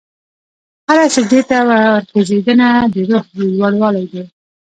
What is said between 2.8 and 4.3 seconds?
د روح لوړوالی دی.